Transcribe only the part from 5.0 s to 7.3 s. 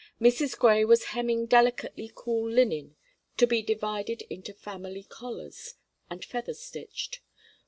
collars, and feather stitched.